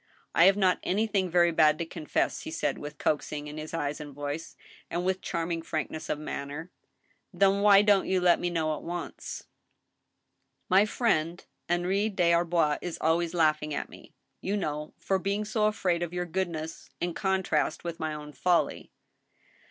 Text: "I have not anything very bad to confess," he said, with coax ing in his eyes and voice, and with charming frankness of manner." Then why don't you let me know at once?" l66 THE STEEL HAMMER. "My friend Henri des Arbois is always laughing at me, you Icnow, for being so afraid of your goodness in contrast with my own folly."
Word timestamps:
"I 0.33 0.45
have 0.45 0.57
not 0.57 0.79
anything 0.81 1.29
very 1.29 1.51
bad 1.51 1.77
to 1.77 1.85
confess," 1.85 2.41
he 2.41 2.49
said, 2.49 2.79
with 2.79 2.97
coax 2.97 3.31
ing 3.31 3.45
in 3.45 3.59
his 3.59 3.71
eyes 3.71 3.99
and 4.01 4.15
voice, 4.15 4.55
and 4.89 5.05
with 5.05 5.21
charming 5.21 5.61
frankness 5.61 6.09
of 6.09 6.17
manner." 6.17 6.71
Then 7.31 7.61
why 7.61 7.83
don't 7.83 8.07
you 8.07 8.19
let 8.19 8.39
me 8.39 8.49
know 8.49 8.75
at 8.75 8.81
once?" 8.81 9.43
l66 9.43 9.45
THE 9.45 9.45
STEEL 9.45 9.47
HAMMER. 9.77 10.81
"My 10.81 10.85
friend 10.87 11.45
Henri 11.69 12.09
des 12.09 12.31
Arbois 12.33 12.79
is 12.81 12.97
always 12.99 13.35
laughing 13.35 13.75
at 13.75 13.89
me, 13.89 14.15
you 14.41 14.55
Icnow, 14.57 14.93
for 14.97 15.19
being 15.19 15.45
so 15.45 15.65
afraid 15.67 16.01
of 16.01 16.13
your 16.13 16.25
goodness 16.25 16.89
in 16.99 17.13
contrast 17.13 17.83
with 17.83 17.99
my 17.99 18.15
own 18.15 18.33
folly." 18.33 18.89